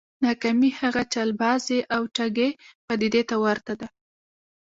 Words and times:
ناکامي 0.23 0.69
هغې 0.79 1.03
چلبازې 1.13 1.79
او 1.95 2.01
ټګې 2.15 2.49
پديدې 2.87 3.21
ته 3.29 3.35
ورته 3.43 3.73
ده. 3.79 3.87